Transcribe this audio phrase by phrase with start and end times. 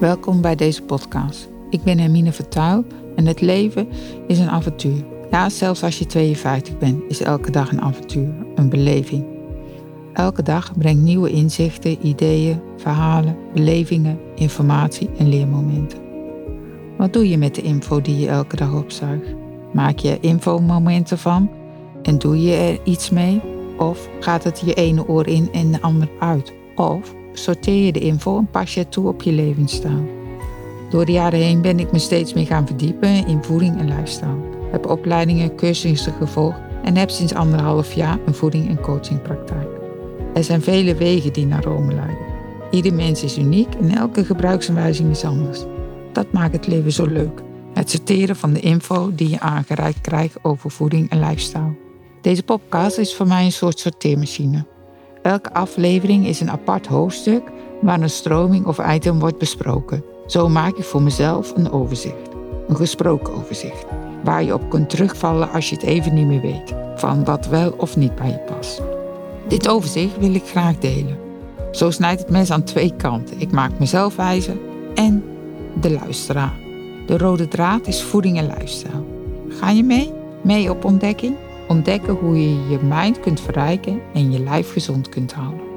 [0.00, 1.48] Welkom bij deze podcast.
[1.70, 2.84] Ik ben Hermine Vertuil
[3.16, 3.88] en het leven
[4.26, 5.04] is een avontuur.
[5.30, 9.26] Ja, zelfs als je 52 bent, is elke dag een avontuur, een beleving.
[10.12, 15.98] Elke dag brengt nieuwe inzichten, ideeën, verhalen, belevingen, informatie en leermomenten.
[16.96, 19.34] Wat doe je met de info die je elke dag opzuigt?
[19.72, 21.50] Maak je infomomenten van
[22.02, 23.40] en doe je er iets mee?
[23.78, 26.52] Of gaat het je ene oor in en de ander uit?
[26.76, 30.16] Of sorteer je de info en pas je het toe op je levensstijl?
[30.90, 34.56] Door de jaren heen ben ik me steeds meer gaan verdiepen in voeding en lifestyle.
[34.70, 39.68] Heb opleidingen, cursussen gevolgd en heb sinds anderhalf jaar een voeding- en coachingpraktijk.
[40.34, 42.26] Er zijn vele wegen die naar Rome leiden.
[42.70, 45.64] Ieder mens is uniek en elke gebruiksaanwijzing is anders.
[46.12, 47.42] Dat maakt het leven zo leuk.
[47.74, 51.76] Het sorteren van de info die je aangereikt krijgt over voeding en lifestyle.
[52.20, 54.66] Deze podcast is voor mij een soort sorteermachine.
[55.22, 57.42] Elke aflevering is een apart hoofdstuk
[57.80, 60.04] waar een stroming of item wordt besproken.
[60.26, 62.28] Zo maak ik voor mezelf een overzicht.
[62.68, 63.86] Een gesproken overzicht.
[64.24, 66.74] Waar je op kunt terugvallen als je het even niet meer weet.
[66.96, 68.82] Van wat wel of niet bij je past.
[69.48, 71.18] Dit overzicht wil ik graag delen.
[71.70, 73.40] Zo snijdt het mes aan twee kanten.
[73.40, 74.56] Ik maak mezelf wijzer
[74.94, 75.24] en
[75.80, 76.56] de luisteraar.
[77.06, 79.04] De rode draad is voeding en lifestyle.
[79.48, 80.12] Ga je mee?
[80.42, 81.36] Mee op ontdekking?
[81.68, 85.67] Ontdekken hoe je je mind kunt verrijken en je lijf gezond kunt houden.